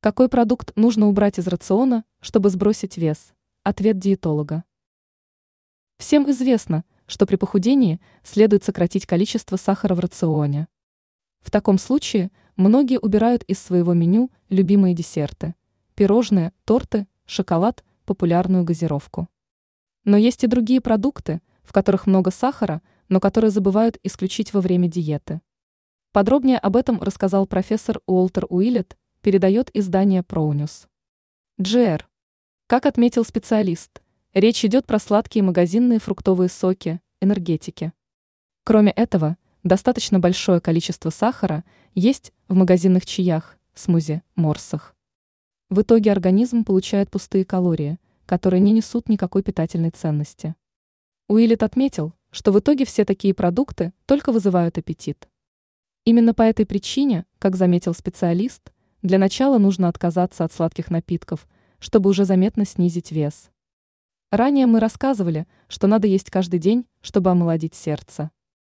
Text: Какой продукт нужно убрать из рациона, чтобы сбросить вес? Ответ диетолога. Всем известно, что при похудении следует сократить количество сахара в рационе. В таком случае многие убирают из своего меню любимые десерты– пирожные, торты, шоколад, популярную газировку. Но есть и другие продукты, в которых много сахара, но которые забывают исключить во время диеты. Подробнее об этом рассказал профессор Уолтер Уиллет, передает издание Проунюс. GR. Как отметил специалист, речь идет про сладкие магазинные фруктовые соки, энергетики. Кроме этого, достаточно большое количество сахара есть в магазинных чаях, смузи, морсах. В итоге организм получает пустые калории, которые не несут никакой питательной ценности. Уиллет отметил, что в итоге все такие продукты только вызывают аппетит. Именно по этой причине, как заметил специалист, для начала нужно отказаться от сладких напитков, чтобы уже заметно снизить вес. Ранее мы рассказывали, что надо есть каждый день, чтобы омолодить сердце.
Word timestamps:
Какой 0.00 0.28
продукт 0.28 0.70
нужно 0.76 1.08
убрать 1.08 1.40
из 1.40 1.48
рациона, 1.48 2.04
чтобы 2.20 2.50
сбросить 2.50 2.96
вес? 2.96 3.32
Ответ 3.64 3.98
диетолога. 3.98 4.62
Всем 5.98 6.30
известно, 6.30 6.84
что 7.08 7.26
при 7.26 7.34
похудении 7.34 8.00
следует 8.22 8.62
сократить 8.62 9.06
количество 9.06 9.56
сахара 9.56 9.96
в 9.96 9.98
рационе. 9.98 10.68
В 11.40 11.50
таком 11.50 11.78
случае 11.78 12.30
многие 12.54 13.00
убирают 13.00 13.42
из 13.42 13.58
своего 13.58 13.92
меню 13.92 14.30
любимые 14.50 14.94
десерты– 14.94 15.56
пирожные, 15.96 16.52
торты, 16.64 17.08
шоколад, 17.26 17.84
популярную 18.04 18.62
газировку. 18.62 19.26
Но 20.04 20.16
есть 20.16 20.44
и 20.44 20.46
другие 20.46 20.80
продукты, 20.80 21.40
в 21.64 21.72
которых 21.72 22.06
много 22.06 22.30
сахара, 22.30 22.82
но 23.08 23.18
которые 23.18 23.50
забывают 23.50 23.98
исключить 24.04 24.54
во 24.54 24.60
время 24.60 24.86
диеты. 24.86 25.40
Подробнее 26.12 26.58
об 26.58 26.76
этом 26.76 27.02
рассказал 27.02 27.48
профессор 27.48 28.00
Уолтер 28.06 28.46
Уиллет, 28.48 28.96
передает 29.20 29.70
издание 29.74 30.22
Проунюс. 30.22 30.88
GR. 31.60 32.02
Как 32.66 32.86
отметил 32.86 33.24
специалист, 33.24 34.02
речь 34.34 34.64
идет 34.64 34.86
про 34.86 34.98
сладкие 34.98 35.42
магазинные 35.42 35.98
фруктовые 35.98 36.48
соки, 36.48 37.00
энергетики. 37.20 37.92
Кроме 38.64 38.92
этого, 38.92 39.36
достаточно 39.64 40.18
большое 40.20 40.60
количество 40.60 41.10
сахара 41.10 41.64
есть 41.94 42.32
в 42.48 42.54
магазинных 42.54 43.06
чаях, 43.06 43.58
смузи, 43.74 44.22
морсах. 44.34 44.94
В 45.70 45.82
итоге 45.82 46.12
организм 46.12 46.64
получает 46.64 47.10
пустые 47.10 47.44
калории, 47.44 47.98
которые 48.26 48.60
не 48.60 48.72
несут 48.72 49.08
никакой 49.08 49.42
питательной 49.42 49.90
ценности. 49.90 50.54
Уиллет 51.28 51.62
отметил, 51.62 52.14
что 52.30 52.52
в 52.52 52.58
итоге 52.58 52.84
все 52.84 53.04
такие 53.04 53.34
продукты 53.34 53.92
только 54.06 54.32
вызывают 54.32 54.78
аппетит. 54.78 55.28
Именно 56.04 56.32
по 56.34 56.42
этой 56.42 56.64
причине, 56.64 57.26
как 57.38 57.56
заметил 57.56 57.94
специалист, 57.94 58.72
для 59.02 59.18
начала 59.18 59.58
нужно 59.58 59.88
отказаться 59.88 60.44
от 60.44 60.52
сладких 60.52 60.90
напитков, 60.90 61.46
чтобы 61.78 62.10
уже 62.10 62.24
заметно 62.24 62.64
снизить 62.64 63.12
вес. 63.12 63.50
Ранее 64.30 64.66
мы 64.66 64.80
рассказывали, 64.80 65.46
что 65.68 65.86
надо 65.86 66.06
есть 66.06 66.30
каждый 66.30 66.58
день, 66.58 66.86
чтобы 67.00 67.30
омолодить 67.30 67.74
сердце. 67.74 68.30